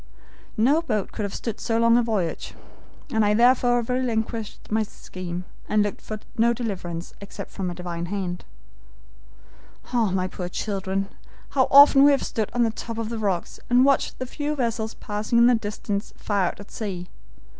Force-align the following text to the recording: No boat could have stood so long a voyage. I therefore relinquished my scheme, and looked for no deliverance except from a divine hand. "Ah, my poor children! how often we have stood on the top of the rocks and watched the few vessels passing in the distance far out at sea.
No 0.57 0.81
boat 0.81 1.11
could 1.11 1.21
have 1.25 1.33
stood 1.35 1.59
so 1.59 1.77
long 1.77 1.95
a 1.95 2.01
voyage. 2.01 2.55
I 3.13 3.35
therefore 3.35 3.83
relinquished 3.83 4.71
my 4.71 4.81
scheme, 4.81 5.43
and 5.69 5.83
looked 5.83 6.01
for 6.01 6.19
no 6.39 6.53
deliverance 6.53 7.13
except 7.21 7.51
from 7.51 7.69
a 7.69 7.75
divine 7.75 8.07
hand. 8.07 8.43
"Ah, 9.93 10.09
my 10.09 10.27
poor 10.27 10.49
children! 10.49 11.07
how 11.49 11.67
often 11.69 12.03
we 12.03 12.09
have 12.09 12.23
stood 12.25 12.49
on 12.53 12.63
the 12.63 12.71
top 12.71 12.97
of 12.97 13.09
the 13.09 13.19
rocks 13.19 13.59
and 13.69 13.85
watched 13.85 14.17
the 14.17 14.25
few 14.25 14.55
vessels 14.55 14.95
passing 14.95 15.37
in 15.37 15.45
the 15.45 15.53
distance 15.53 16.13
far 16.17 16.45
out 16.47 16.59
at 16.59 16.71
sea. 16.71 17.07